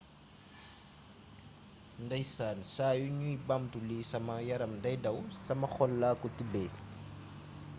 [2.03, 6.69] ndaysaan saa yu nuy baamtu lii sama yaram day daw sama xol laa ko tibbee